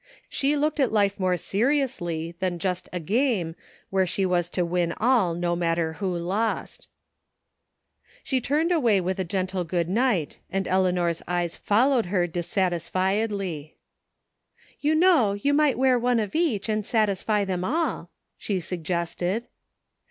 [0.29, 3.53] She looked at life more seriously than just a game
[3.91, 6.89] where she was to win all no matter who lost.
[8.23, 13.75] She ttuTied away with a gentle good night, and Eleanor's eyes followed her dissatisfiedly.
[14.79, 18.09] You know, you might wear one of each and satisfy them all,"
[18.39, 19.45] she suggested.